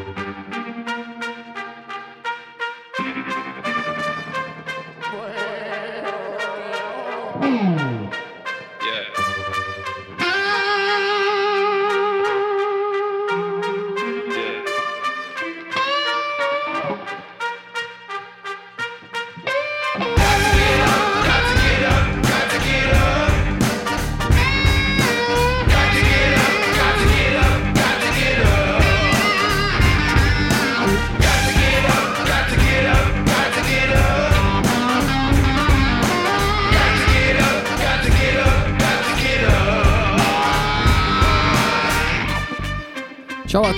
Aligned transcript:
Ciao 0.00 0.14
a 0.16 1.09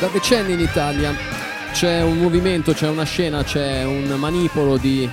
Da 0.00 0.08
decenni 0.08 0.54
in 0.54 0.60
Italia 0.60 1.39
c'è 1.80 2.02
un 2.02 2.18
movimento, 2.18 2.74
c'è 2.74 2.90
una 2.90 3.04
scena, 3.04 3.42
c'è 3.42 3.84
un 3.84 4.04
manipolo 4.18 4.76
di 4.76 5.08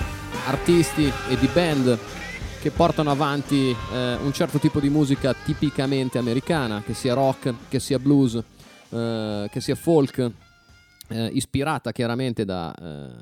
artisti 0.48 1.10
e 1.30 1.38
di 1.38 1.48
band 1.50 1.98
che 2.60 2.70
portano 2.70 3.10
avanti 3.10 3.70
eh, 3.70 4.16
un 4.16 4.30
certo 4.34 4.58
tipo 4.58 4.78
di 4.78 4.90
musica 4.90 5.32
tipicamente 5.32 6.18
americana, 6.18 6.82
che 6.82 6.92
sia 6.92 7.14
rock, 7.14 7.54
che 7.70 7.80
sia 7.80 7.98
blues, 7.98 8.34
eh, 8.90 9.48
che 9.50 9.60
sia 9.62 9.76
folk, 9.76 10.30
eh, 11.08 11.30
ispirata 11.32 11.90
chiaramente 11.90 12.44
da, 12.44 12.74
eh, 12.74 13.14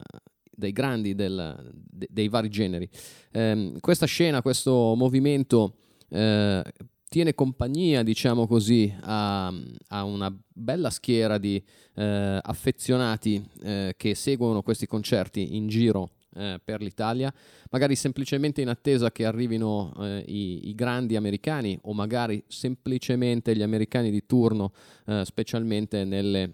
dai 0.51 0.73
grandi 0.73 1.15
del, 1.15 1.73
de, 1.73 2.09
dei 2.11 2.27
vari 2.27 2.49
generi. 2.49 2.91
Ehm, 3.31 3.79
questa 3.79 4.07
scena, 4.07 4.43
questo 4.43 4.95
movimento 4.97 5.77
eh, 6.09 6.65
tiene 7.09 7.35
compagnia, 7.35 8.03
diciamo 8.03 8.47
così, 8.47 8.93
a, 9.03 9.53
a 9.89 10.05
una 10.05 10.35
bella 10.53 10.91
schiera 10.91 11.39
di 11.39 11.63
eh, 11.95 12.41
affezionati 12.43 13.45
eh, 13.63 13.95
che 13.97 14.15
seguono 14.15 14.63
questi 14.63 14.87
concerti 14.87 15.57
in 15.57 15.69
giro 15.69 16.11
eh, 16.35 16.61
per 16.63 16.83
l'Italia, 16.83 17.33
magari 17.71 17.95
semplicemente 17.97 18.61
in 18.61 18.69
attesa 18.69 19.13
che 19.13 19.25
arrivino 19.25 19.93
eh, 20.01 20.25
i, 20.27 20.69
i, 20.69 20.75
grandi 20.75 21.17
americani 21.17 21.79
o 21.83 21.95
magari 21.95 22.43
semplicemente 22.49 23.57
gli 23.57 23.63
americani 23.63 24.11
di 24.11 24.27
turno, 24.27 24.73
eh, 25.07 25.23
specialmente 25.25 26.05
nelle, 26.05 26.53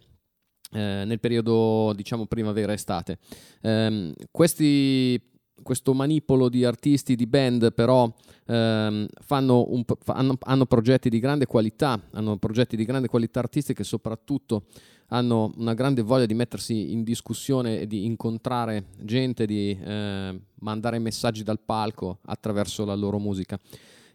nel 0.73 1.21
periodo 1.21 1.93
diciamo 1.95 2.27
primavera-estate. 2.27 3.19
Um, 3.61 4.15
questi 4.31 5.32
questo 5.63 5.95
manipolo 5.95 6.49
di 6.49 6.65
artisti, 6.65 7.15
di 7.15 7.27
band, 7.27 7.73
però 7.73 8.13
ehm, 8.47 9.07
un, 9.29 9.85
hanno, 10.07 10.37
hanno, 10.41 10.67
progetti 10.67 11.09
di 11.09 11.19
grande 11.19 11.47
qualità, 11.47 12.01
hanno 12.13 12.37
progetti 12.37 12.77
di 12.77 12.85
grande 12.85 13.09
qualità 13.09 13.41
artistica 13.41 13.83
e 13.83 13.85
soprattutto 13.85 14.65
hanno 15.09 15.53
una 15.57 15.75
grande 15.75 16.03
voglia 16.03 16.27
di 16.27 16.35
mettersi 16.35 16.93
in 16.93 17.03
discussione 17.03 17.81
e 17.81 17.87
di 17.87 18.05
incontrare 18.05 18.87
gente, 19.01 19.47
di 19.47 19.79
eh, 19.79 20.41
mandare 20.61 20.99
messaggi 20.99 21.43
dal 21.43 21.61
palco 21.61 22.19
attraverso 22.25 22.85
la 22.85 22.95
loro 22.95 23.19
musica. 23.19 23.59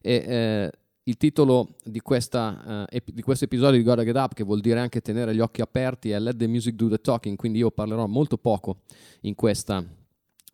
E, 0.02 0.14
eh, 0.28 0.72
il 1.08 1.16
titolo 1.16 1.76
di, 1.84 2.02
questa, 2.02 2.86
ep- 2.90 3.12
di, 3.12 3.22
questo 3.22 3.46
episodio 3.46 3.78
di 3.78 3.84
Gotta 3.84 4.04
Get 4.04 4.16
Up, 4.16 4.34
che 4.34 4.44
vuol 4.44 4.60
dire 4.60 4.80
anche 4.80 5.00
tenere 5.00 5.34
gli 5.34 5.40
occhi 5.40 5.62
aperti, 5.62 6.12
è 6.12 6.20
Let 6.20 6.36
the 6.36 6.48
Music 6.48 6.76
Do 6.76 6.90
the 6.90 7.00
Talking, 7.00 7.38
quindi 7.38 7.60
io 7.60 7.72
parlerò 7.72 8.08
molto 8.08 8.38
poco 8.38 8.80
in 9.22 9.34
questa 9.34 9.82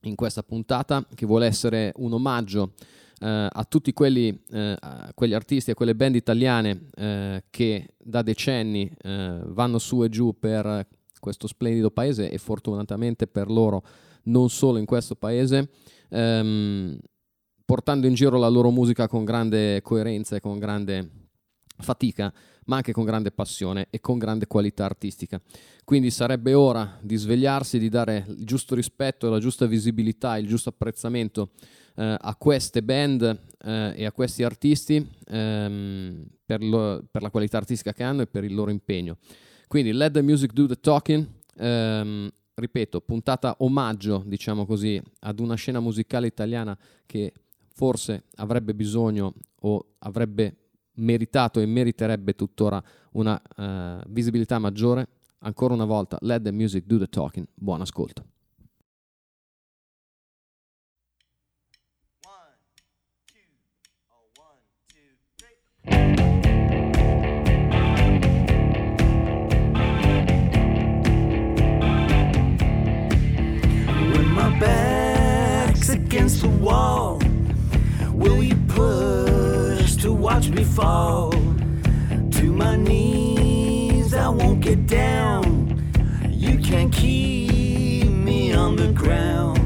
in 0.04 0.16
questa 0.16 0.44
puntata 0.44 1.06
che 1.14 1.26
vuole 1.26 1.46
essere 1.46 1.94
un 1.98 2.14
omaggio 2.14 2.74
eh, 3.20 3.48
a 3.50 3.66
tutti 3.68 3.94
quelli, 3.94 4.38
eh, 4.52 4.76
a 4.80 5.12
quegli 5.14 5.34
artisti 5.34 5.72
e 5.72 5.74
quelle 5.74 5.96
band 5.96 6.16
italiane 6.16 6.90
eh, 6.96 7.44
che 7.50 7.96
da 7.98 8.22
decenni 8.22 8.92
eh, 9.02 9.40
vanno 9.46 9.80
su 9.80 10.04
e 10.04 10.10
giù 10.10 10.38
per 10.38 10.88
questo 11.20 11.48
splendido 11.48 11.90
paese 11.90 12.30
e 12.30 12.38
fortunatamente 12.38 13.28
per 13.28 13.50
loro 13.50 13.84
non 14.24 14.50
solo 14.50 14.78
in 14.78 14.86
questo 14.86 15.16
paese, 15.16 15.70
ehm, 16.10 16.98
portando 17.66 18.08
in 18.08 18.14
giro 18.14 18.38
la 18.38 18.50
loro 18.50 18.72
musica 18.72 19.08
con 19.08 19.24
grande 19.24 19.82
coerenza 19.82 20.36
e 20.36 20.40
con 20.42 20.60
grande 20.60 21.10
fatica 21.78 22.34
ma 22.66 22.78
anche 22.78 22.92
con 22.92 23.04
grande 23.04 23.32
passione 23.32 23.88
e 23.90 24.00
con 24.00 24.18
grande 24.18 24.48
qualità 24.48 24.86
artistica. 24.86 25.42
Quindi 25.84 26.12
sarebbe 26.12 26.54
ora 26.54 26.98
di 27.02 27.16
svegliarsi, 27.16 27.80
di 27.80 27.90
dare 27.90 28.26
il 28.28 28.46
giusto 28.46 28.76
rispetto, 28.76 29.30
la 29.30 29.40
giusta 29.40 29.66
visibilità, 29.66 30.38
il 30.38 30.48
giusto 30.48 30.70
apprezzamento 30.70 31.52
eh, 31.96 32.18
a 32.20 32.36
queste 32.36 32.82
band 32.84 33.22
eh, 33.64 33.94
e 33.96 34.06
a 34.06 34.12
questi 34.12 34.44
artisti 34.44 35.06
ehm, 35.28 36.26
per, 36.46 36.64
lo, 36.64 37.04
per, 37.10 37.22
la 37.22 37.30
qualità 37.30 37.58
artistica 37.58 37.94
che 37.94 38.04
hanno 38.04 38.22
e 38.22 38.28
per 38.28 38.44
il 38.44 38.54
loro 38.54 38.72
impegno. 38.72 39.18
Quindi 39.68 39.92
let 39.92 40.14
the 40.14 40.22
music 40.22 40.54
do 40.54 40.66
the 40.66 40.80
talking. 40.80 41.28
Ehm, 41.58 42.32
ripeto, 42.56 43.02
puntata 43.02 43.56
omaggio, 43.60 44.24
diciamo 44.26 44.66
così, 44.66 45.02
ad 45.22 45.40
una 45.40 45.56
scena 45.56 45.80
musicale 45.80 46.28
italiana 46.28 46.78
che 47.06 47.34
forse 47.74 48.26
avrebbe 48.36 48.76
bisogno 48.76 49.34
o 49.62 49.96
avrebbe 50.00 50.63
meritato 50.96 51.60
e 51.60 51.66
meriterebbe 51.66 52.36
tuttora 52.36 52.82
una 53.14 53.42
uh, 53.58 54.10
visibilità 54.10 54.60
maggiore. 54.60 55.08
Ancora 55.40 55.74
una 55.74 55.86
volta, 55.86 56.18
let 56.22 56.42
the 56.44 56.52
music 56.52 56.86
do 56.86 56.98
the 56.98 57.08
talking. 57.08 57.46
Buon 57.54 57.82
ascolto. 57.82 58.24
against 76.14 76.42
the 76.42 76.48
wall, 76.48 77.20
will 78.14 78.44
you 78.44 78.56
push 78.68 79.00
to 79.00 79.13
watch 80.34 80.50
me 80.50 80.64
fall? 80.64 81.30
To 82.32 82.52
my 82.52 82.76
knees, 82.76 84.16
I 84.16 84.30
won't 84.30 84.62
get 84.62 84.88
down. 84.88 85.46
You 86.28 86.58
can't 86.58 86.92
keep 86.92 88.10
me 88.10 88.52
on 88.52 88.76
the 88.76 88.92
ground. 88.94 89.60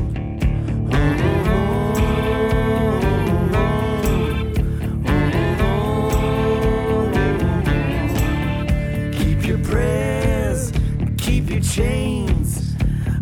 Keep 9.18 9.48
your 9.48 9.60
prayers, 9.60 10.74
keep 11.18 11.50
your 11.50 11.62
chains. 11.62 12.76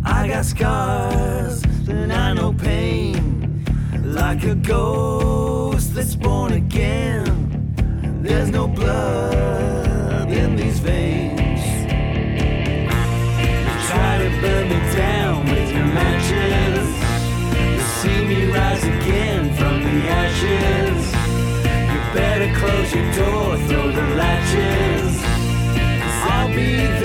I 0.03 0.27
got 0.27 0.45
scars 0.45 1.61
and 1.87 2.11
I 2.11 2.33
know 2.33 2.53
pain. 2.53 3.34
Like 4.15 4.45
a 4.45 4.55
ghost 4.55 5.93
that's 5.93 6.15
born 6.15 6.53
again. 6.53 7.25
There's 8.21 8.49
no 8.49 8.65
blood 8.65 10.31
in 10.31 10.55
these 10.55 10.79
veins. 10.79 11.61
Try 13.89 14.17
to 14.23 14.29
burn 14.41 14.69
me 14.69 14.79
down 14.95 15.45
with 15.45 15.69
your 15.69 15.85
matches. 15.99 16.87
You 17.75 17.81
see 17.99 18.25
me 18.25 18.51
rise 18.51 18.83
again 18.85 19.53
from 19.53 19.83
the 19.83 19.97
ashes. 20.23 21.11
You 21.91 21.99
better 22.13 22.49
close 22.57 22.93
your 22.95 23.11
door, 23.19 23.57
throw 23.67 23.91
the 23.91 24.07
latches. 24.15 25.13
I'll 26.31 26.47
be 26.47 26.77
there 26.77 27.04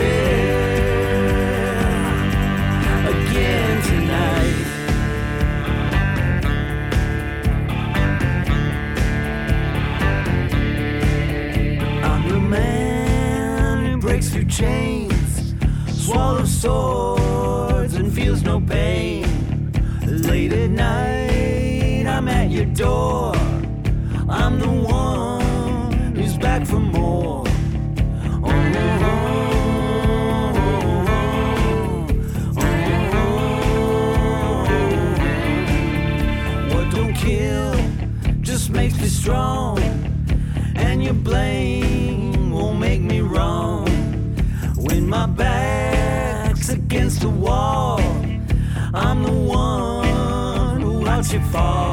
through 14.31 14.45
chains, 14.45 15.55
swallows 15.89 16.53
swords 16.63 17.95
and 17.95 18.13
feels 18.13 18.43
no 18.43 18.61
pain. 18.61 19.25
Late 20.07 20.53
at 20.53 20.71
night, 20.71 22.07
I'm 22.07 22.29
at 22.29 22.49
your 22.49 22.67
door. 22.67 23.35
I'm 24.29 24.61
the 24.61 24.69
one 24.69 26.15
who's 26.15 26.37
back 26.39 26.65
for 26.65 26.79
more. 26.79 27.41
What 36.73 36.91
don't 36.95 37.15
kill 37.15 37.75
just 38.43 38.71
makes 38.71 38.97
me 39.01 39.09
strong 39.09 39.90
my 45.11 45.27
back's 45.27 46.69
against 46.69 47.23
the 47.23 47.29
wall, 47.29 47.99
I'm 48.95 49.25
the 49.25 49.33
one 49.33 50.81
who 50.81 51.01
watch 51.01 51.33
you 51.33 51.41
fall. 51.51 51.90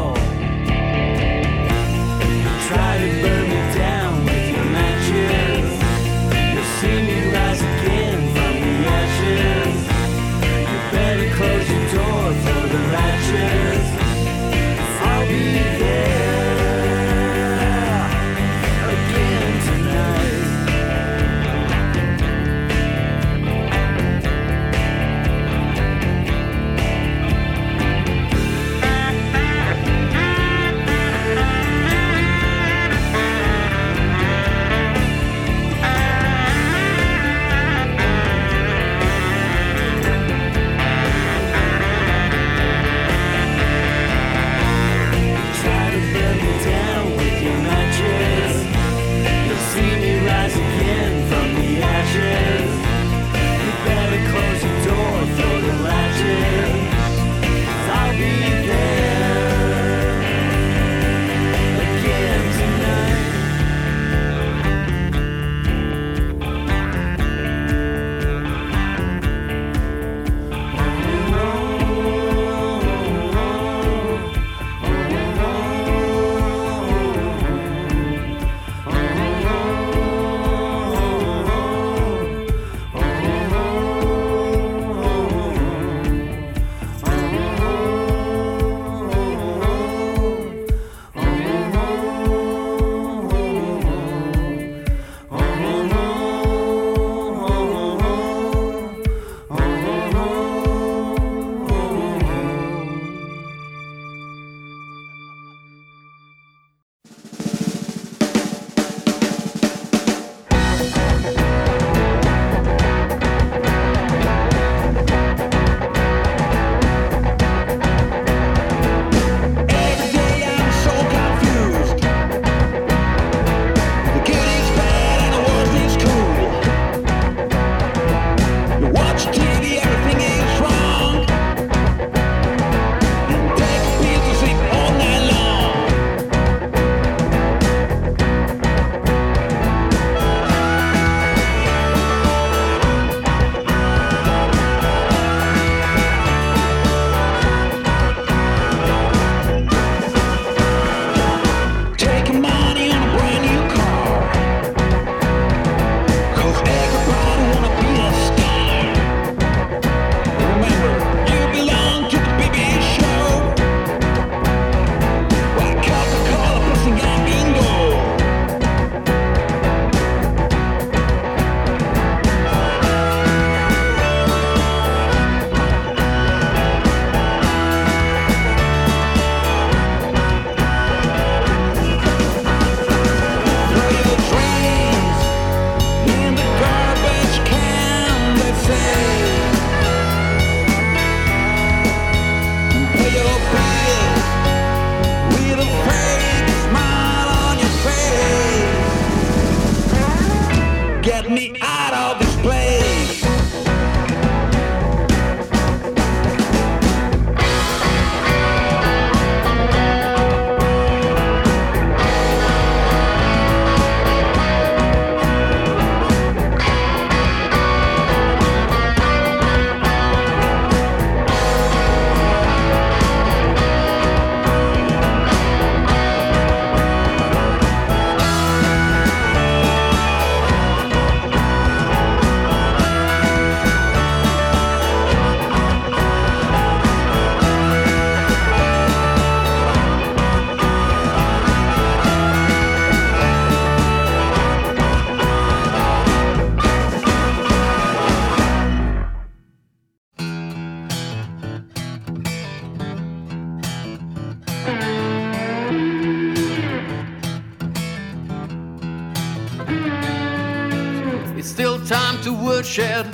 Time 261.87 262.21
to 262.21 262.33
woodshed. 262.33 263.05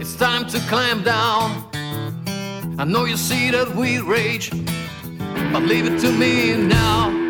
It's 0.00 0.14
time 0.14 0.46
to 0.50 0.60
climb 0.68 1.02
down. 1.02 1.68
I 2.78 2.84
know 2.84 3.04
you 3.04 3.16
see 3.16 3.50
that 3.50 3.74
we 3.74 3.98
rage, 3.98 4.50
but 5.52 5.62
leave 5.62 5.86
it 5.86 5.98
to 6.02 6.12
me 6.12 6.56
now. 6.56 7.23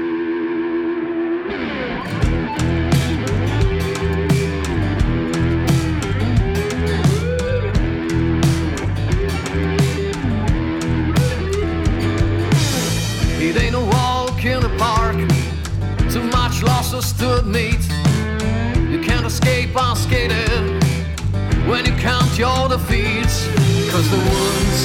Your 22.39 22.69
defeats, 22.69 23.47
cause 23.93 24.11
the 24.11 24.17
wounds 24.17 24.81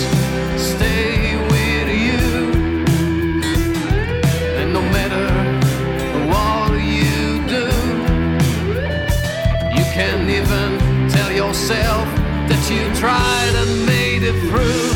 stay 0.62 1.36
with 1.50 1.90
you. 2.06 2.24
And 4.60 4.72
no 4.72 4.82
matter 4.82 5.26
what 6.30 6.72
you 6.80 7.42
do, 7.48 7.68
you 9.76 9.86
can't 9.98 10.30
even 10.30 11.10
tell 11.10 11.32
yourself 11.32 12.08
that 12.50 12.62
you 12.70 12.82
tried 13.04 13.54
and 13.62 13.86
made 13.88 14.22
it 14.22 14.38
through, 14.50 14.94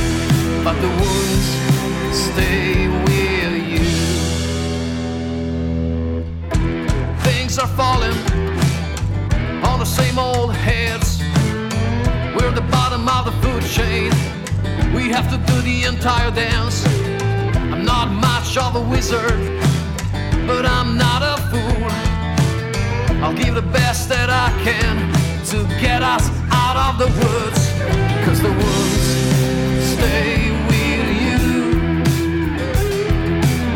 but 0.63 0.75
the 0.79 0.89
wounds 1.01 1.47
stay 2.15 2.87
with 3.07 3.53
you. 3.73 3.87
Things 7.21 7.57
are 7.57 7.71
falling 7.81 8.17
on 9.65 9.79
the 9.79 9.85
same 9.85 10.19
old 10.19 10.53
heads. 10.53 11.02
Bottom 13.05 13.27
of 13.27 13.33
the 13.33 13.47
food 13.47 13.63
chain. 13.63 14.11
We 14.95 15.09
have 15.09 15.29
to 15.29 15.37
do 15.51 15.61
the 15.61 15.83
entire 15.83 16.31
dance. 16.31 16.85
I'm 17.73 17.83
not 17.83 18.09
much 18.09 18.55
of 18.55 18.77
a 18.77 18.81
wizard, 18.81 19.39
but 20.47 20.65
I'm 20.65 20.97
not 20.97 21.21
a 21.21 21.35
fool. 21.49 21.91
I'll 23.21 23.33
give 23.33 23.55
the 23.55 23.61
best 23.61 24.07
that 24.07 24.29
I 24.29 24.49
can 24.63 24.95
to 25.47 25.67
get 25.81 26.01
us 26.01 26.29
out 26.51 26.77
of 26.77 26.97
the 26.97 27.07
woods. 27.19 27.61
Cause 28.25 28.41
the 28.41 28.53
woods 28.63 29.05
stay 29.95 30.51
with 30.69 31.07
you. 31.25 31.41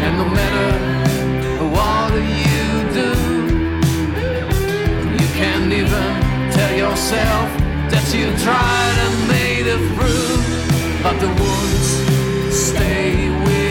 And 0.05 0.17
no 0.22 0.27
matter 0.39 0.69
what 1.75 2.13
you 2.46 2.67
do, 3.01 3.12
you 5.22 5.29
can't 5.36 5.74
even 5.74 6.51
tell 6.51 6.77
yourself 6.77 7.56
you 8.13 8.27
tried 8.37 8.97
and 9.05 9.27
made 9.27 9.67
it 9.67 9.81
through. 9.95 11.03
But 11.03 11.19
the 11.19 11.27
wounds 11.27 12.55
stay 12.55 13.29
with 13.29 13.66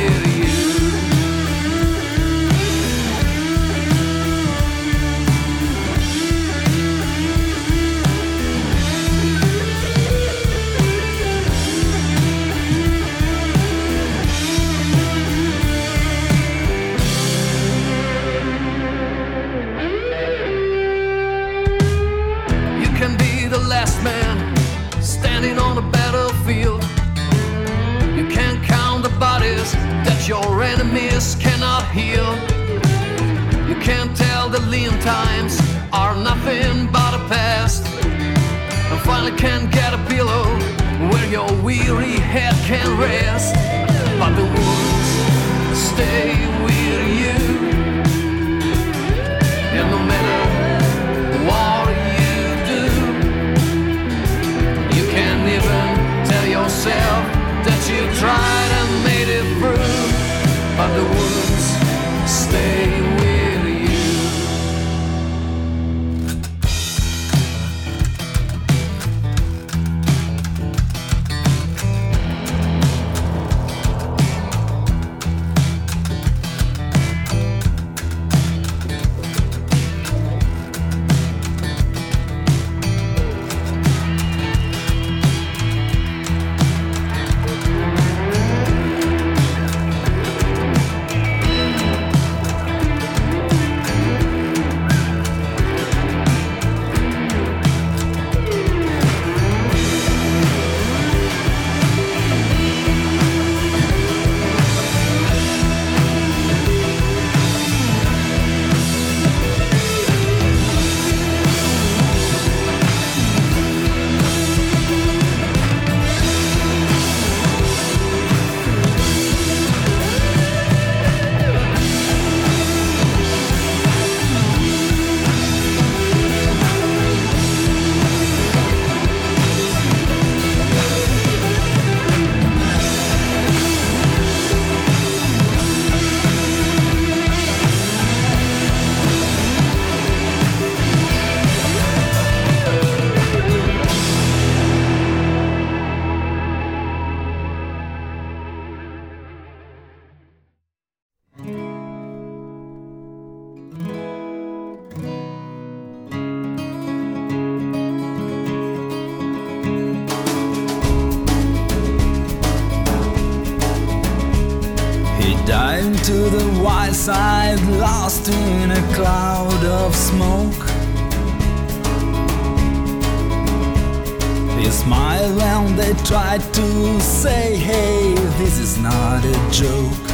tried 176.07 176.41
to 176.55 177.01
say, 177.01 177.57
Hey, 177.57 178.15
this 178.39 178.61
is 178.61 178.79
not 178.79 179.25
a 179.25 179.51
joke. 179.51 180.07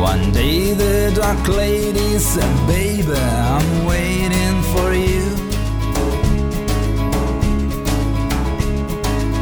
One 0.00 0.32
day 0.32 0.72
the 0.72 1.12
dark 1.14 1.46
lady 1.48 2.18
said, 2.18 2.66
Baby, 2.66 3.12
I'm 3.12 3.84
waiting 3.84 4.62
for 4.72 4.94
you. 4.94 5.28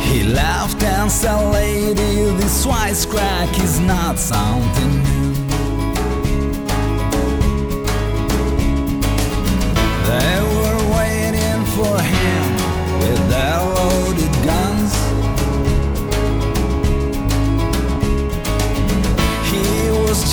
He 0.00 0.24
laughed 0.24 0.82
and 0.82 1.10
said, 1.10 1.40
Lady, 1.52 2.32
this 2.40 2.66
wisecrack 2.66 3.62
is 3.62 3.78
not 3.78 4.18
something 4.18 5.04
new. 5.04 5.45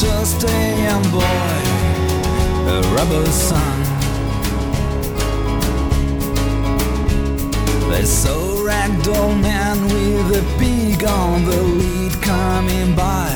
just 0.04 0.44
a 0.44 0.60
young 0.86 1.04
boy, 1.12 1.60
a 2.74 2.78
rebel 2.96 3.26
son. 3.48 3.78
They 7.90 8.06
saw 8.06 8.42
ragdoll 8.70 9.34
man 9.42 9.78
with 9.94 10.42
a 10.42 10.44
pig 10.60 11.04
on 11.06 11.46
the 11.46 11.62
lead 11.80 12.14
coming 12.22 12.96
by. 12.96 13.32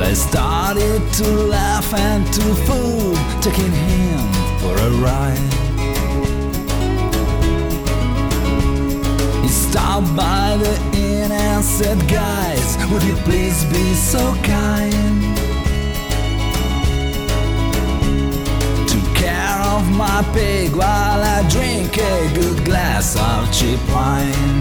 They 0.00 0.14
started 0.14 1.00
to 1.20 1.28
laugh 1.56 1.92
and 1.94 2.24
to 2.36 2.44
fool, 2.66 3.14
taking 3.40 3.72
him 3.88 4.20
for 4.60 4.74
a 4.88 4.90
ride. 5.06 5.52
He 9.42 9.48
stopped 9.48 10.14
by 10.16 10.56
the 10.64 10.99
and 11.40 11.64
said, 11.64 11.98
Guys, 12.08 12.76
would 12.90 13.02
you 13.02 13.14
please 13.28 13.64
be 13.66 13.94
so 13.94 14.34
kind? 14.42 15.20
Took 18.88 19.08
care 19.14 19.60
of 19.74 19.82
my 19.96 20.20
pig 20.34 20.76
while 20.76 21.22
I 21.36 21.38
drink 21.48 21.96
a 21.96 22.32
good 22.34 22.64
glass 22.64 23.16
of 23.16 23.52
cheap 23.52 23.80
wine. 23.88 24.60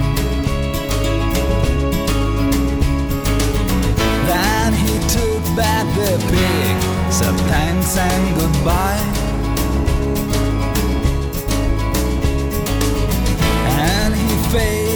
Then 4.29 4.73
he 4.73 4.95
took 5.15 5.43
back 5.55 5.85
the 5.99 6.13
pig, 6.33 6.75
said 7.11 7.35
thanks 7.51 7.97
and 7.97 8.23
goodbye. 8.39 9.05
And 13.81 14.13
he 14.15 14.51
faded 14.51 14.88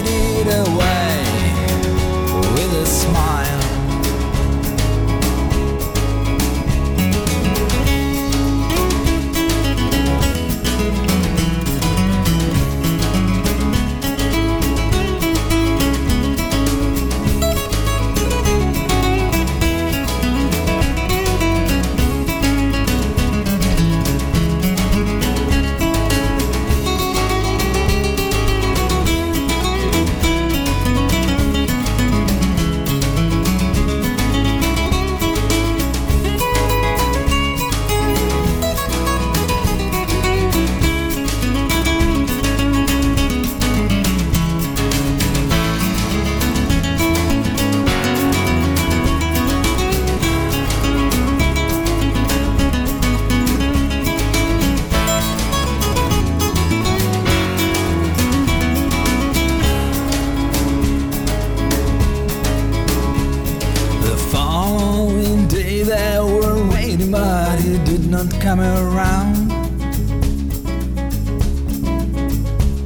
following 64.73 65.47
day 65.47 65.83
they 65.83 66.17
were 66.19 66.67
waiting, 66.71 67.11
but 67.11 67.59
he 67.59 67.77
did 67.89 68.05
not 68.09 68.29
come 68.41 68.59
around. 68.59 69.51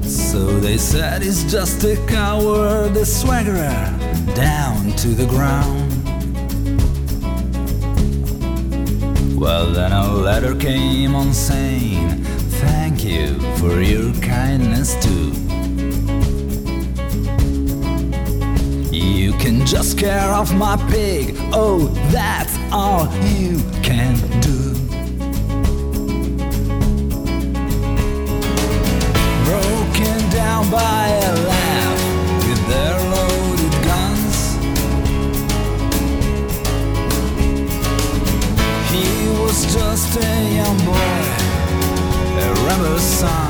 So 0.03 0.59
they 0.59 0.77
said 0.77 1.21
he's 1.21 1.43
just 1.49 1.83
a 1.83 1.95
coward, 2.07 2.91
a 2.97 3.05
swaggerer, 3.05 3.85
down 4.35 4.91
to 5.03 5.09
the 5.09 5.27
ground. 5.27 5.87
Well, 9.39 9.71
then 9.71 9.91
a 9.91 10.13
letter 10.13 10.55
came 10.55 11.15
on 11.15 11.33
saying, 11.33 12.23
Thank 12.63 13.03
you 13.05 13.39
for 13.59 13.81
your 13.81 14.13
kindness 14.21 14.89
too. 15.03 15.46
Can 19.47 19.65
just 19.65 19.97
care 19.97 20.33
of 20.33 20.53
my 20.53 20.75
pig. 20.91 21.33
Oh, 21.53 21.87
that's 22.11 22.53
all 22.69 23.05
you 23.23 23.57
can 23.81 24.13
do. 24.41 24.73
Broken 29.45 30.19
down 30.31 30.69
by 30.69 31.07
a 31.07 31.33
laugh 31.51 31.99
with 32.45 32.61
their 32.71 32.97
loaded 33.13 33.75
guns. 33.87 34.37
He 38.91 39.07
was 39.39 39.57
just 39.73 40.17
a 40.17 40.33
young 40.57 40.77
boy, 40.79 41.23
a 42.43 42.49
rebel 42.65 42.99
son. 42.99 43.46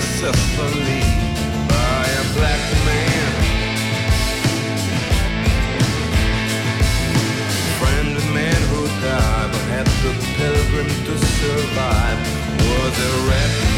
successfully 0.00 1.02
by 1.68 2.04
a 2.22 2.24
black 2.32 2.62
man. 2.88 3.32
Friend 7.78 8.16
of 8.16 8.26
man 8.32 8.60
who 8.70 8.86
died 9.02 9.50
but 9.52 9.64
had 9.74 9.86
the 10.04 10.12
pilgrim 10.38 10.88
to 11.06 11.14
survive 11.40 12.18
was 12.56 12.94
a 12.98 13.28
red 13.28 13.71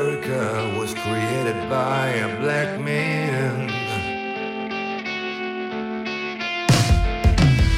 America 0.00 0.78
was 0.78 0.94
created 0.94 1.68
by 1.68 2.06
a 2.08 2.40
black 2.40 2.80
man. 2.80 3.68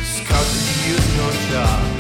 Scotland 0.05 0.87
used 0.87 1.17
no 1.17 1.33
job. 1.51 1.92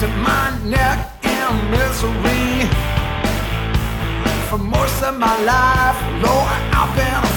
to 0.00 0.06
my 0.06 0.56
neck 0.64 1.10
in 1.24 1.70
misery. 1.72 2.68
For 4.48 4.58
most 4.58 5.02
of 5.02 5.18
my 5.18 5.36
life, 5.42 5.98
Lord, 6.22 6.48
I've 6.72 6.94
been 6.94 7.27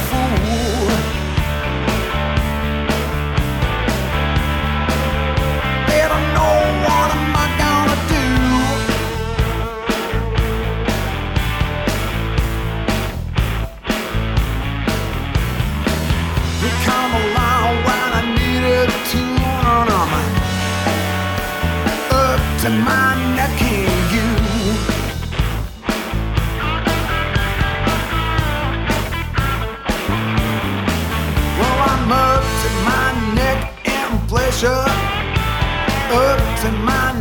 to 22.61 22.69
my 22.69 23.15
necking 23.35 23.89
you. 24.13 24.27
Well, 31.57 31.77
I'm 31.89 32.11
up 32.11 32.43
to 32.61 32.69
my 32.85 33.07
neck 33.33 33.59
in 33.83 34.27
pleasure, 34.27 34.85
up 36.13 36.59
to 36.61 36.71
my 36.85 37.20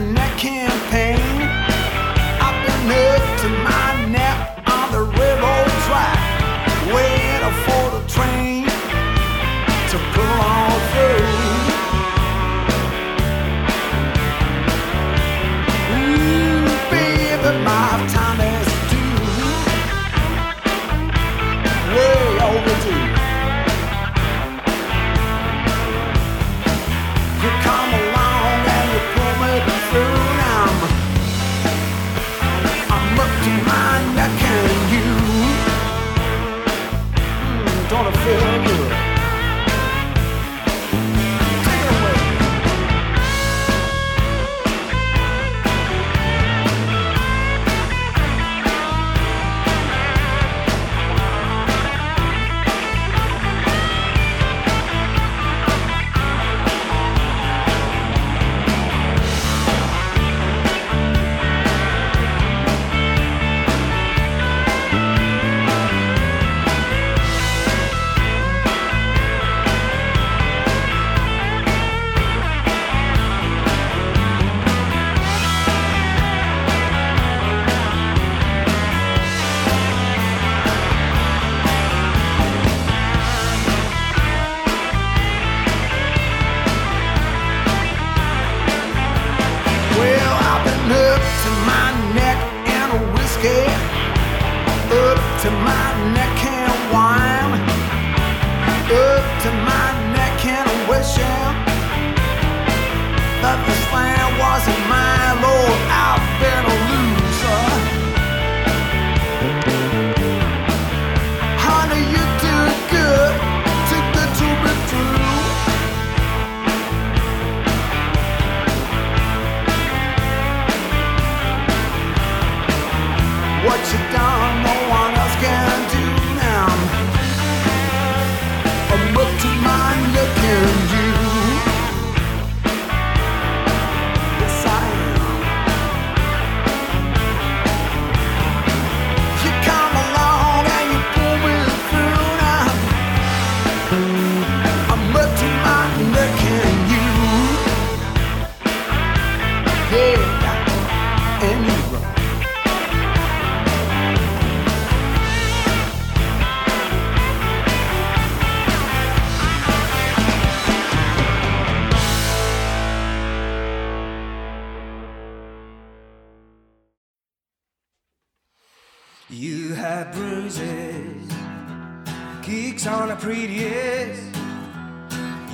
geeks 172.50 172.86
on 172.86 173.12
a 173.12 173.16
prettiest. 173.16 174.22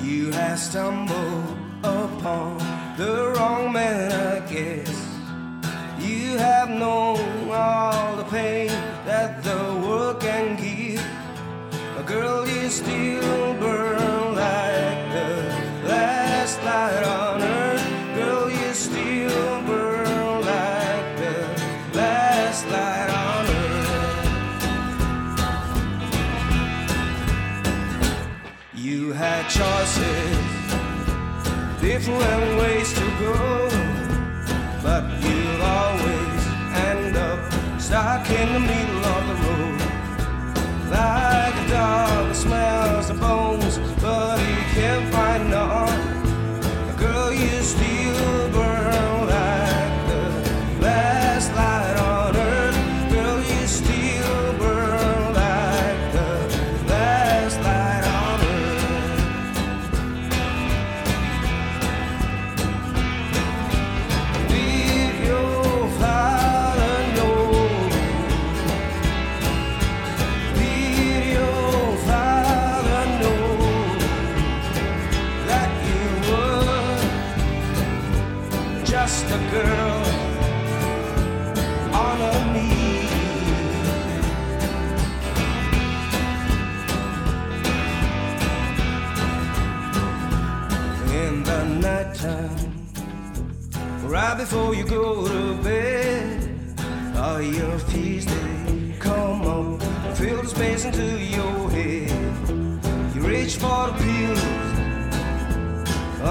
You 0.01 0.31
have 0.31 0.57
stumbled 0.57 1.55
upon 1.83 2.57
the 2.97 3.33
wrong 3.35 3.71
man, 3.71 4.11
I 4.11 4.39
guess. 4.51 4.89
You 5.99 6.37
have 6.37 6.69
known 6.69 7.51
all 7.51 8.15
the 8.15 8.23
pain 8.23 8.69
that 9.05 9.43
the 9.43 9.61
world 9.83 10.19
can 10.21 10.55
give. 10.55 11.05
A 11.99 12.03
girl, 12.03 12.47
you 12.47 12.67
still 12.69 13.36
And 31.99 32.59
ways 32.59 32.93
to 32.93 33.01
go, 33.19 33.69
but 34.83 35.03
you'll 35.19 35.61
always 35.63 36.47
end 36.75 37.17
up 37.17 37.39
stuck 37.81 38.29
in 38.29 38.53
the 38.53 38.59
middle. 38.59 38.86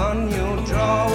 on 0.07 0.31
your. 0.31 1.06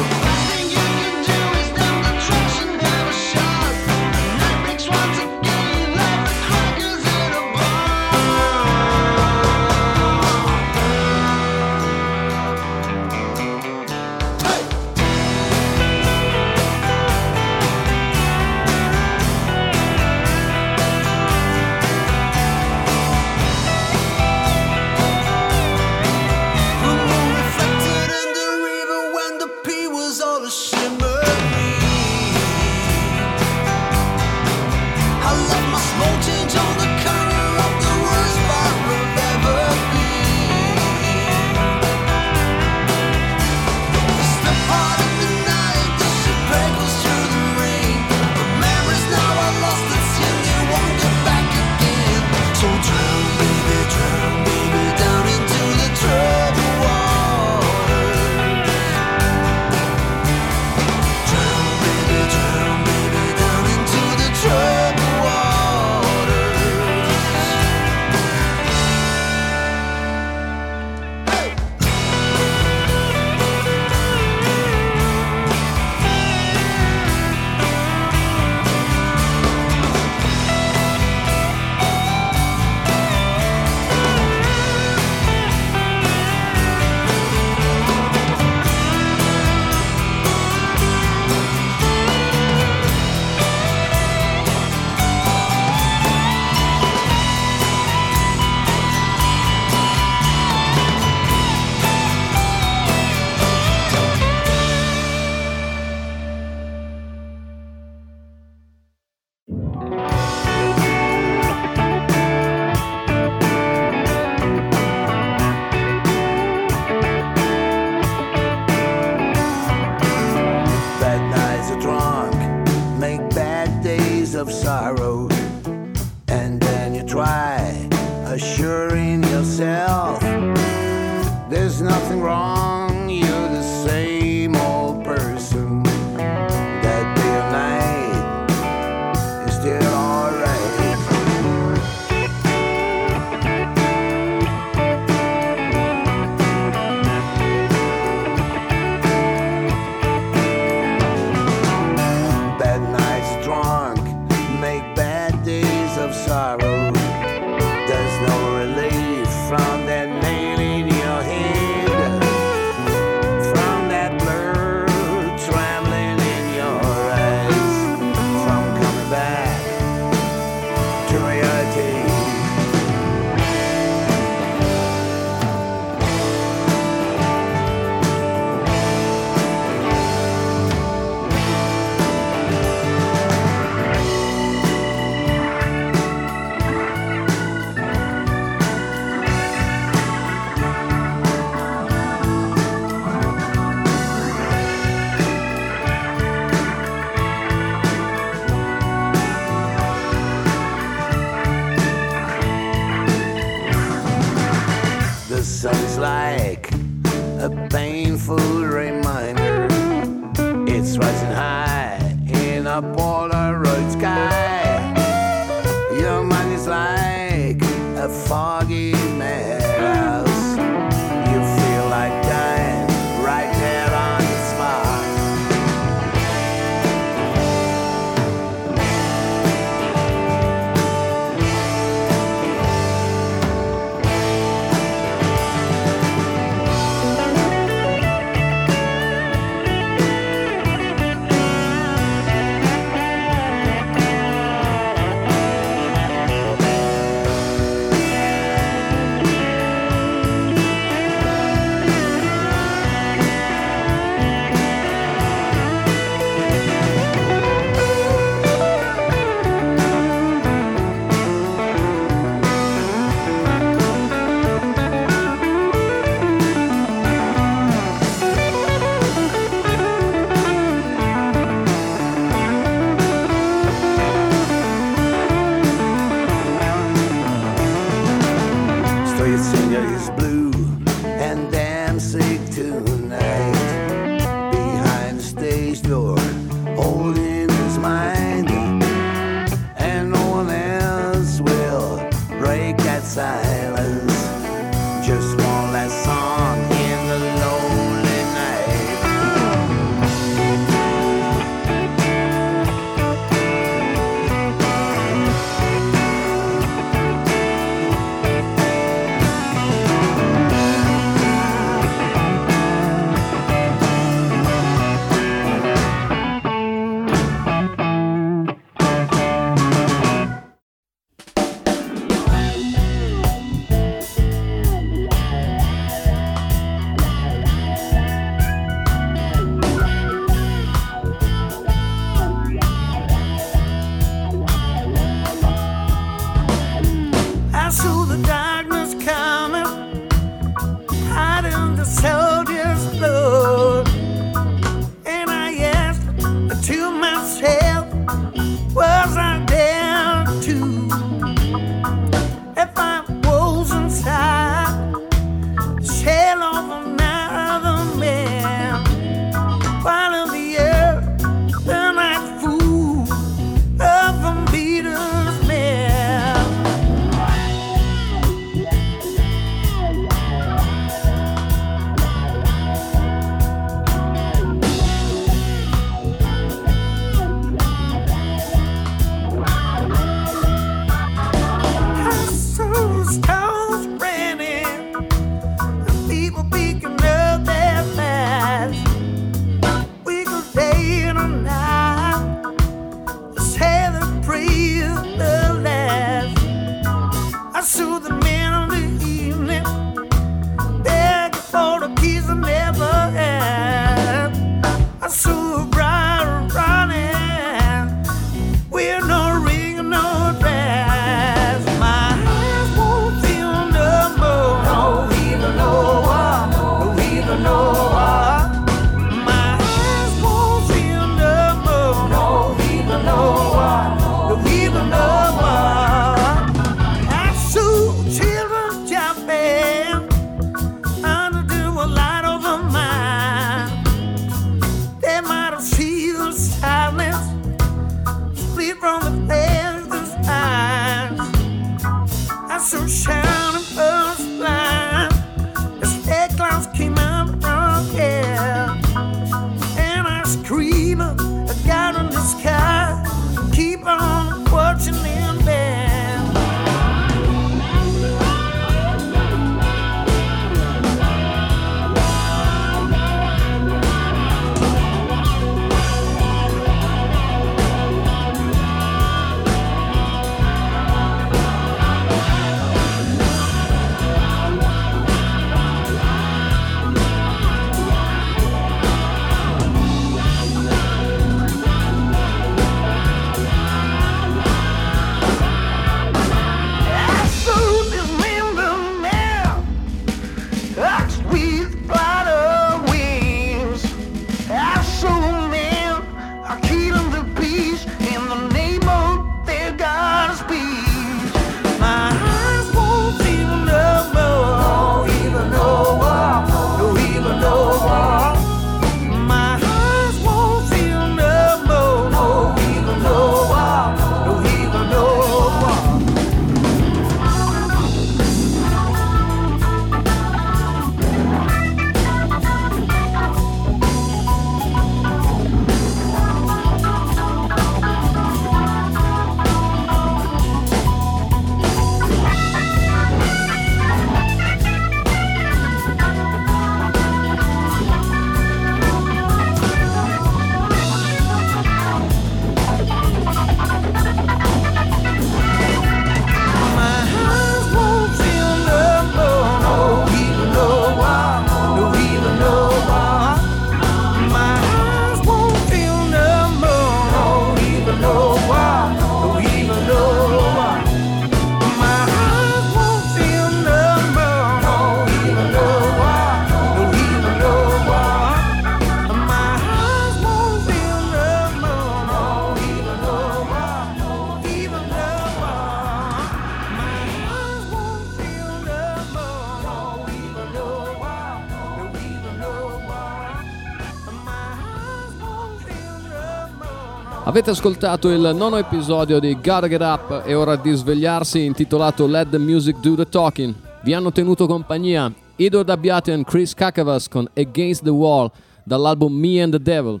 Avete 587.46 587.60
ascoltato 587.60 588.08
il 588.08 588.34
nono 588.34 588.56
episodio 588.56 589.20
di 589.20 589.32
Gotta 589.34 589.68
Get 589.68 589.80
Up, 589.80 590.22
è 590.22 590.36
ora 590.36 590.56
di 590.56 590.72
svegliarsi, 590.72 591.44
intitolato 591.44 592.04
Let 592.08 592.30
the 592.30 592.38
Music 592.38 592.80
Do 592.80 592.96
the 592.96 593.08
Talking. 593.08 593.54
Vi 593.84 593.92
hanno 593.92 594.10
tenuto 594.10 594.48
compagnia 594.48 595.14
Edward 595.36 595.70
Abbiati 595.70 596.10
e 596.10 596.24
Chris 596.24 596.54
Kakavas 596.54 597.06
con 597.06 597.28
Against 597.36 597.84
the 597.84 597.90
Wall 597.90 598.32
dall'album 598.64 599.12
Me 599.14 599.40
and 599.40 599.52
the 599.52 599.62
Devil, 599.62 600.00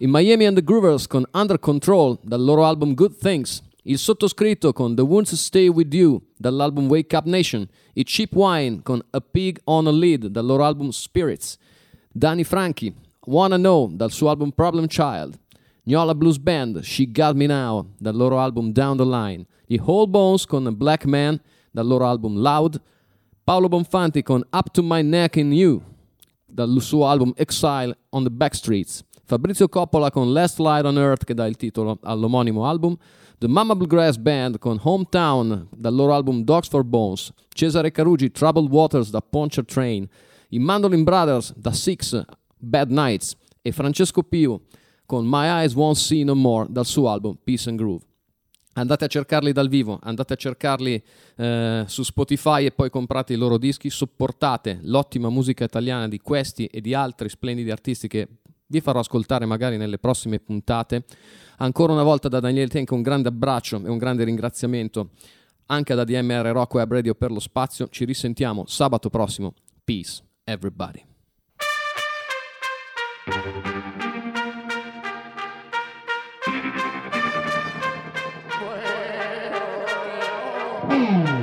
i 0.00 0.06
Miami 0.06 0.44
and 0.44 0.54
the 0.54 0.62
Groovers 0.62 1.06
con 1.06 1.24
Under 1.32 1.58
Control 1.58 2.18
dal 2.20 2.44
loro 2.44 2.66
album 2.66 2.92
Good 2.92 3.16
Things, 3.16 3.62
il 3.84 3.96
sottoscritto 3.96 4.74
con 4.74 4.94
The 4.94 5.00
Wounds 5.00 5.34
Stay 5.34 5.68
With 5.68 5.94
You 5.94 6.20
dall'album 6.36 6.88
Wake 6.88 7.16
Up 7.16 7.24
Nation, 7.24 7.66
i 7.94 8.04
Cheap 8.04 8.34
Wine 8.34 8.80
con 8.82 9.00
A 9.12 9.20
Pig 9.20 9.58
on 9.64 9.86
a 9.86 9.90
Lead 9.90 10.26
dal 10.26 10.44
loro 10.44 10.62
album 10.64 10.90
Spirits, 10.90 11.56
Danny 12.12 12.44
Franchi, 12.44 12.94
Wanna 13.24 13.56
Know 13.56 13.88
dal 13.90 14.10
suo 14.10 14.28
album 14.28 14.50
Problem 14.50 14.86
Child, 14.88 15.40
Gnola 15.84 16.14
Blues 16.14 16.38
Band, 16.38 16.80
She 16.84 17.10
Got 17.10 17.34
Me 17.34 17.46
Now 17.46 17.86
dal 17.98 18.14
loro 18.14 18.38
album 18.38 18.72
Down 18.72 18.96
the 18.96 19.04
Line, 19.04 19.46
gli 19.66 19.78
Whole 19.78 20.06
Bones 20.06 20.46
con 20.46 20.72
Black 20.76 21.04
Man 21.06 21.40
dal 21.72 21.86
loro 21.86 22.06
album 22.06 22.36
Loud, 22.36 22.80
Paolo 23.42 23.68
Bonfanti 23.68 24.22
con 24.22 24.44
Up 24.52 24.70
to 24.70 24.82
My 24.84 25.02
Neck 25.02 25.36
in 25.36 25.52
You 25.52 25.82
dal 26.46 26.80
suo 26.80 27.06
album 27.06 27.32
Exile 27.34 27.96
on 28.10 28.22
the 28.22 28.30
Backstreets, 28.30 29.02
Fabrizio 29.24 29.68
Coppola 29.68 30.12
con 30.12 30.32
Last 30.32 30.60
Light 30.60 30.84
on 30.84 30.98
Earth 30.98 31.24
che 31.24 31.34
dà 31.34 31.46
il 31.46 31.56
titolo 31.56 31.98
all'omonimo 32.02 32.64
album, 32.64 32.96
The 33.38 33.48
Mama 33.48 33.74
Bluegrass 33.74 34.18
Band 34.18 34.58
con 34.58 34.78
Hometown 34.80 35.66
dal 35.76 35.92
loro 35.92 36.14
album 36.14 36.44
Dogs 36.44 36.68
for 36.68 36.84
Bones, 36.84 37.32
Cesare 37.48 37.90
Carugi 37.90 38.30
Troubled 38.30 38.70
Waters 38.70 39.10
da 39.10 39.20
Poncher 39.20 39.64
Train, 39.64 40.06
i 40.50 40.60
Mandolin 40.60 41.02
Brothers 41.02 41.52
da 41.56 41.72
Six 41.72 42.24
Bad 42.56 42.92
Nights 42.92 43.34
e 43.60 43.72
Francesco 43.72 44.22
Piu 44.22 44.60
con 45.12 45.26
My 45.26 45.44
Eyes 45.44 45.74
Won't 45.74 45.96
See 45.96 46.24
No 46.24 46.34
More 46.34 46.68
dal 46.70 46.86
suo 46.86 47.10
album 47.10 47.36
Peace 47.44 47.68
and 47.68 47.76
Groove. 47.76 48.02
Andate 48.72 49.04
a 49.04 49.08
cercarli 49.08 49.52
dal 49.52 49.68
vivo, 49.68 49.98
andate 50.02 50.32
a 50.32 50.36
cercarli 50.36 51.02
eh, 51.36 51.84
su 51.86 52.02
Spotify 52.02 52.64
e 52.64 52.70
poi 52.70 52.88
comprate 52.88 53.34
i 53.34 53.36
loro 53.36 53.58
dischi, 53.58 53.90
supportate 53.90 54.78
l'ottima 54.84 55.28
musica 55.28 55.64
italiana 55.64 56.08
di 56.08 56.18
questi 56.18 56.64
e 56.64 56.80
di 56.80 56.94
altri 56.94 57.28
splendidi 57.28 57.70
artisti 57.70 58.08
che 58.08 58.26
vi 58.68 58.80
farò 58.80 59.00
ascoltare 59.00 59.44
magari 59.44 59.76
nelle 59.76 59.98
prossime 59.98 60.38
puntate. 60.38 61.04
Ancora 61.58 61.92
una 61.92 62.04
volta 62.04 62.28
da 62.28 62.40
Daniele 62.40 62.68
Tenka 62.68 62.94
un 62.94 63.02
grande 63.02 63.28
abbraccio 63.28 63.82
e 63.84 63.90
un 63.90 63.98
grande 63.98 64.24
ringraziamento 64.24 65.10
anche 65.66 65.94
da 65.94 66.04
DMR 66.04 66.46
Rock 66.52 66.72
Web 66.72 66.90
Radio 66.90 67.14
per 67.14 67.30
lo 67.30 67.40
spazio. 67.40 67.86
Ci 67.90 68.06
risentiamo 68.06 68.64
sabato 68.66 69.10
prossimo. 69.10 69.52
Peace, 69.84 70.22
everybody. 70.44 71.04
Boom. 80.92 81.41